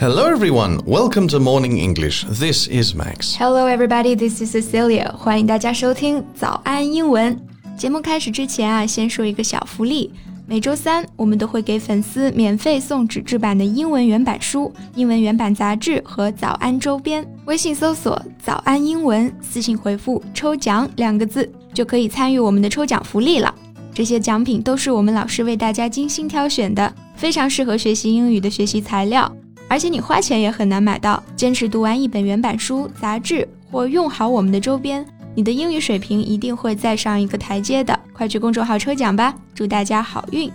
[0.00, 0.78] Hello, everyone.
[0.84, 2.24] Welcome to Morning English.
[2.24, 3.36] This is Max.
[3.36, 4.14] Hello, everybody.
[4.14, 5.12] This is Cecilia.
[5.12, 7.38] 欢迎大家收听早安英文。
[7.76, 10.12] 节目开始之前啊，先说一个小福利。
[10.46, 17.26] 每周三，我们都会给粉丝免费送纸质版的英文原版书、英文原版杂志和早安周边。
[17.46, 23.54] 微信搜索“早安英文”，私信回复“抽奖”两个字，就可以参与我们的抽奖福利了。
[23.92, 29.30] 这些奖品都是我们老师为大家精心挑选的，非常适合学习英语的学习材料。
[29.70, 31.22] 而且你花钱也很难买到。
[31.34, 35.04] 坚持读完一本原版书、杂志，或用好我们的周边，
[35.34, 37.98] 你的英语水平一定会再上一个台阶的。
[38.12, 39.34] 快去公众号抽奖吧！
[39.54, 40.50] 祝大家好运。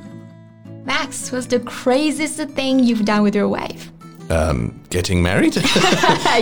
[0.86, 3.92] Max, what's the craziest thing you've done with your wife?
[4.30, 5.54] Um, getting married?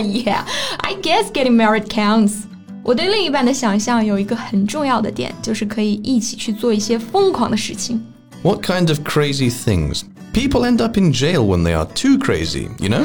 [0.00, 0.44] yeah,
[0.78, 2.44] I guess getting married counts.
[2.82, 8.02] 我对另一半的想象有一个很重要的点，就是可以一起去做一些疯狂的事情。
[8.42, 10.02] What kind of crazy things?
[10.34, 13.02] People end up in jail when they are too crazy, you know?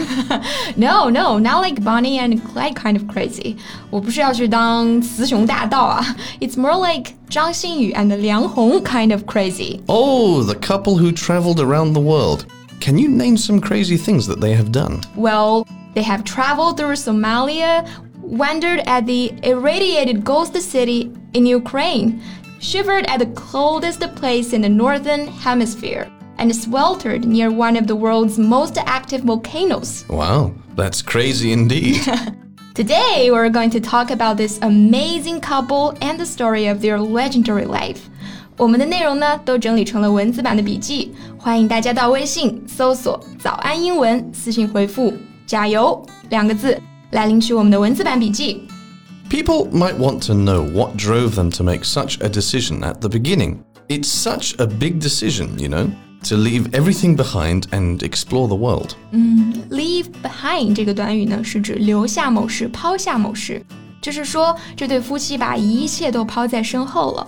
[0.77, 3.57] no, no, not like Bonnie and Clyde kind of crazy.
[3.89, 6.15] 我不是要去当雌雄大盗啊.
[6.39, 9.81] It's more like 张馨予 and Liang Hong kind of crazy.
[9.87, 12.45] Oh, the couple who traveled around the world.
[12.79, 15.01] Can you name some crazy things that they have done?
[15.15, 17.87] Well, they have traveled through Somalia,
[18.21, 22.21] wandered at the irradiated ghost city in Ukraine,
[22.59, 26.07] shivered at the coldest place in the northern hemisphere
[26.39, 30.03] and sweltered near one of the world's most active volcanoes.
[30.09, 32.01] Wow, that's crazy indeed.
[32.73, 37.65] Today, we're going to talk about this amazing couple and the story of their legendary
[37.65, 37.99] life.
[38.57, 45.13] 我们的内容呢，都整理成了文字版的笔记，欢迎大家到微信搜索“早安英文”，私信回复“
[45.45, 48.67] 加油”两个字来领取我们的文字版笔记。
[49.29, 53.57] People might want to know what drove them to make such a decision at the beginning.
[53.87, 55.89] It's such a big decision, you know
[56.23, 58.95] to leave everything behind and explore the world.
[59.11, 63.63] 嗯，leave behind 这个短语呢，是指留下某事、抛下某事，
[64.01, 67.27] 就是说这对夫妻把一切都抛在身后了。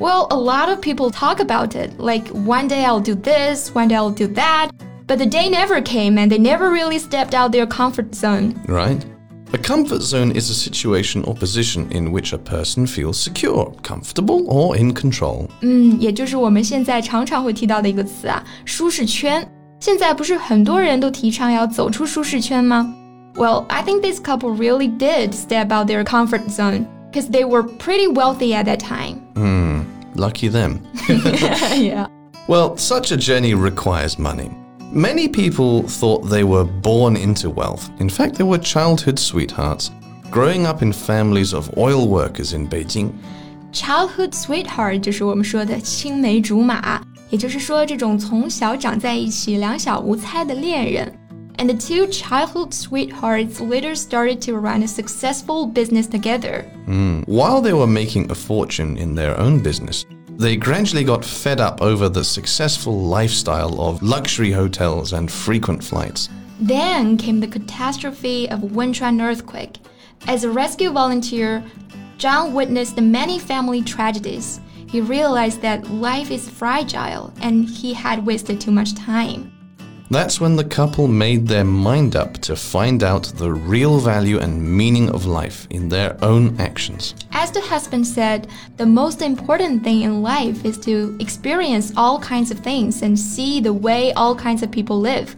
[0.00, 3.86] Well, a lot of people talk about it, like one day I'll do this, one
[3.86, 4.70] day I'll do that,
[5.06, 8.54] but the day never came and they never really stepped out their comfort zone.
[8.66, 9.04] Right.
[9.52, 14.44] A comfort zone is a situation or position in which a person feels secure, comfortable,
[14.48, 15.48] or in control.
[15.60, 19.48] 嗯，也就是我们现在常常会提到的一个词啊，舒适圈。
[19.78, 22.92] 现在不是很多人都提倡要走出舒适圈吗？
[23.36, 28.08] Well, I think this couple really did step out their comfort zone because they were pretty
[28.08, 29.18] wealthy at that time.
[29.34, 29.82] Hmm,
[30.16, 30.80] lucky them.
[31.76, 32.06] yeah.
[32.48, 34.50] Well, such a journey requires money.
[34.92, 37.90] Many people thought they were born into wealth.
[37.98, 39.90] In fact, they were childhood sweethearts,
[40.30, 43.10] growing up in families of oil workers in Beijing.
[43.72, 51.12] Childhood sweetheart 就是我们说的青梅竹马，也就是说这种从小长在一起、两小无猜的恋人。
[51.56, 56.64] And the two childhood sweethearts later started to run a successful business together.
[56.88, 57.24] Mm.
[57.26, 60.04] While they were making a fortune in their own business,
[60.39, 66.29] they gradually got fed up over the successful lifestyle of luxury hotels and frequent flights.
[66.61, 69.79] Then came the catastrophe of Wenchuan earthquake.
[70.27, 71.61] As a rescue volunteer,
[72.17, 74.61] Zhang witnessed many family tragedies.
[74.87, 79.58] He realized that life is fragile and he had wasted too much time.
[80.11, 84.59] That's when the couple made their mind up to find out the real value and
[84.59, 87.13] meaning of life in their own actions.
[87.31, 92.49] As the husband said, the most important thing in life is to experience all kinds
[92.49, 95.35] of things and see the way all kinds of people live.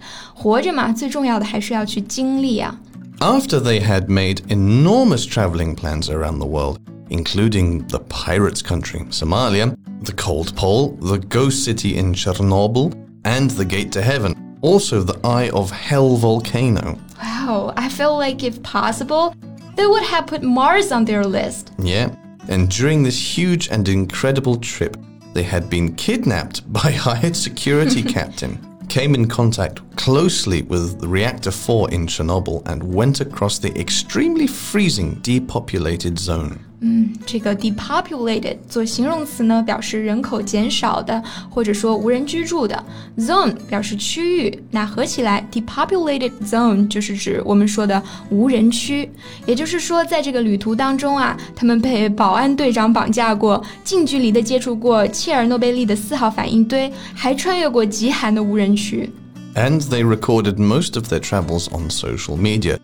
[3.21, 6.79] After they had made enormous traveling plans around the world,
[7.09, 12.95] including the pirates' country, Somalia, the cold pole, the ghost city in Chernobyl,
[13.25, 16.97] and the gate to heaven, also the Eye of Hell volcano.
[17.21, 19.35] Wow, I feel like if possible,
[19.75, 21.71] they would have put Mars on their list.
[21.79, 22.15] Yeah,
[22.47, 24.97] and during this huge and incredible trip,
[25.33, 28.59] they had been kidnapped by hired security captain,
[28.89, 35.15] came in contact closely with reactor 4 in Chernobyl and went across the extremely freezing
[35.21, 36.65] depopulated zone.
[36.80, 42.84] 嗯，这个 depopulated 做形容词呢，表示人口减少的，或者说无人居住的。
[43.18, 49.10] Zone 表示区域，那合起来 depopulated zone 就是指我们说的无人区。
[49.46, 59.10] 也就是说，在这个旅途当中啊，他们被保安队长绑架过，近距离的接触过切尔诺贝利的四号反应堆，还穿越过极寒的无人区。
[59.54, 62.76] And they recorded most of their travels on social media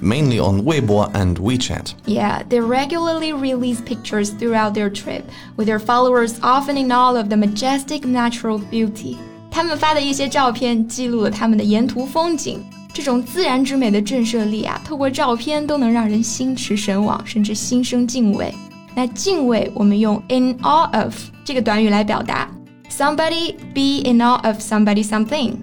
[0.00, 1.94] mainly on Weibo and WeChat.
[2.06, 5.24] Yeah, they regularly release pictures throughout their trip,
[5.56, 9.16] with their followers often in awe of the majestic natural beauty.
[9.50, 12.60] 他们发的一些照片记录了他们的沿途风景，
[12.92, 18.52] 这种自然之美的震慑力啊，透过照片都能让人心驰神往，甚至心生敬畏。
[18.94, 22.50] 那敬畏，我们用 in awe of 这个短语来表达。
[22.90, 25.56] Somebody be in awe of somebody something.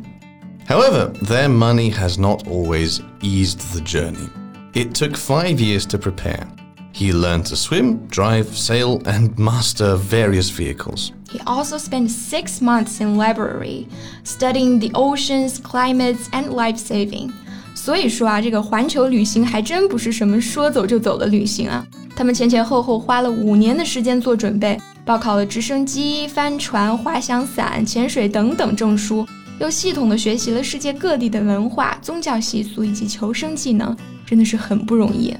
[0.67, 4.29] However, their money has not always eased the journey.
[4.73, 6.47] It took five years to prepare.
[6.93, 11.11] He learned to swim, drive, sail, and master various vehicles.
[11.29, 13.87] He also spent six months in library,
[14.23, 17.31] studying the oceans, climates, and life saving.
[17.73, 21.85] 所以说啊，这个环球旅行还真不是什么说走就走的旅行啊。
[22.15, 29.25] 他们前前后后花了五年的时间做准备，报考了直升机、帆船、滑翔伞、潜水等等证书，
[29.59, 35.35] 又系统的学习了世界各地的文化、宗教习俗以及求生技能，真的是很不容易。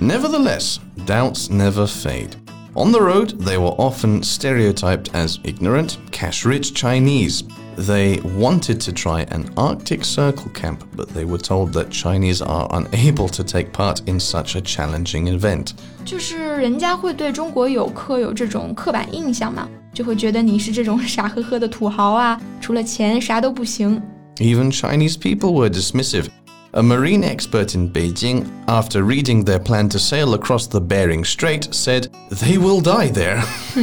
[0.00, 2.30] Nevertheless, doubts never fade.
[2.74, 7.42] On the road, they were often stereotyped as ignorant, cash rich Chinese.
[7.76, 12.66] They wanted to try an Arctic Circle camp, but they were told that Chinese are
[12.70, 15.72] unable to take part in such a challenging event.
[16.04, 24.00] 就是人家会对中国游客有这种刻板印象嘛，就会觉得你是这种傻呵呵的土豪啊， 除了钱啥都不行。
[24.36, 26.26] Even Chinese people were dismissive.
[26.72, 31.68] A marine expert in Beijing, after reading their plan to sail across the Bering Strait,
[31.70, 33.42] said they will die there.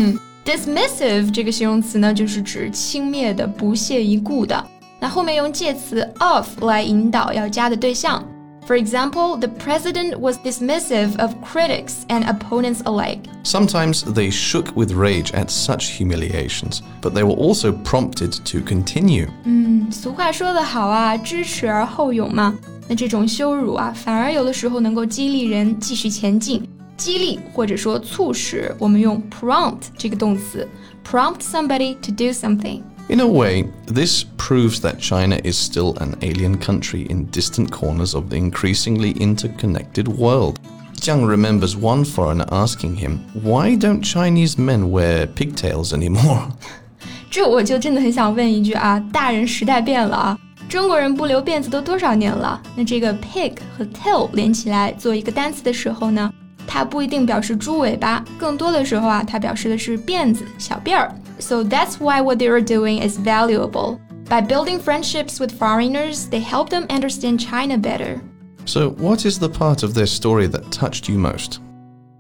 [0.44, 4.66] Dismissive 这个形容词呢，就是指轻蔑的、不屑一顾的。
[5.00, 8.28] 那后面用介词 of 来引导要加的对象。
[8.66, 13.22] For example, the president was dismissive of critics and opponents alike.
[13.44, 19.28] Sometimes they shook with rage at such humiliations, but they were also prompted to continue.
[19.46, 22.56] 嗯，俗话说得好啊，知耻而后勇嘛。
[22.88, 26.62] 那这种羞辱啊，反而有的时候能够激励人继续前进。
[26.96, 30.68] 激励或者说促使，我们用 prompt 这个动词，
[31.04, 32.82] prompt somebody to do something。
[33.09, 38.15] in a way, this proves that China is still an alien country in distant corners
[38.15, 40.59] of the increasingly interconnected world.
[40.97, 46.49] Zhang remembers one foreigner asking him, Why don't Chinese men wear pigtails anymore?
[47.31, 52.63] 这我就真的很想问一句啊，大人时代变了啊，中国人不留辫子都多少年了？
[52.75, 56.33] 那这个 pig 和 tail 连起来做一个单词的时候呢，
[56.67, 61.15] 它不一定表示猪尾巴，更多的时候啊，它表示的是辫子、小辫儿。
[61.39, 64.01] So that's why what they are doing is valuable.
[64.29, 68.23] By building friendships with foreigners, they help them understand China better.
[68.65, 71.61] So, what is the part of their story that touched you most?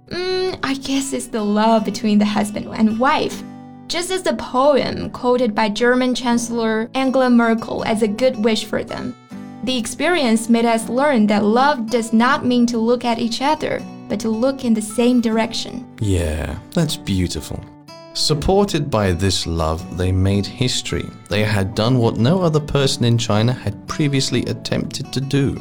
[0.08, 3.42] Mm, I guess it's the love between the husband and wife.
[3.86, 8.84] Just as the poem quoted by German Chancellor Angela Merkel as a good wish for
[8.84, 9.16] them.
[9.64, 13.80] The experience made us learn that love does not mean to look at each other,
[14.08, 15.86] but to look in the same direction.
[16.00, 17.64] Yeah, that's beautiful.
[18.13, 21.05] Supported by this love, they made history.
[21.29, 25.55] They had done what no other person in China had previously attempted to do.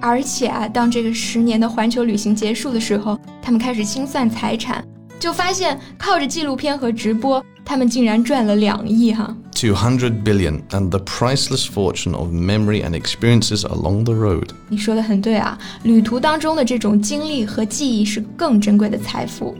[0.00, 4.82] 而且啊，当这个十年的环球旅行结束的时候，他们开始清算财产，
[5.20, 9.36] 就发现靠着纪录片和直播，他们竟然赚了两亿哈。
[9.54, 14.48] 200 billion and the priceless fortune of memory and experiences along the road.
[14.70, 19.54] 你说的很对啊，旅途当中的这种经历和记忆是更珍贵的财富。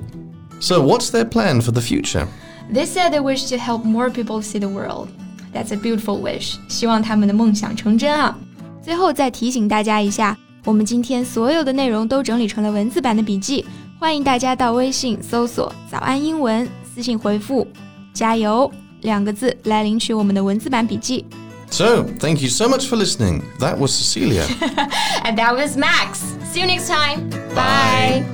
[0.61, 2.27] So, what's their plan for the future?
[2.73, 5.09] They said they wish to help more people see the world.
[5.53, 6.57] That's a beautiful wish.
[6.69, 8.37] 希望他们的梦想成真啊！
[8.83, 13.65] 最后再提醒大家一下，我们今天所有的内容都整理成了文字版的笔记，
[13.99, 17.67] 欢迎大家到微信搜索“早安英文”，私信回复“
[18.13, 18.71] 加油”
[19.01, 21.25] 两个字来领取我们的文字版笔记。
[21.71, 23.43] So, thank you so much for listening.
[23.59, 24.45] That was Cecilia.
[25.25, 26.21] And that was Max.
[26.53, 27.31] See you next time.
[27.55, 28.34] Bye.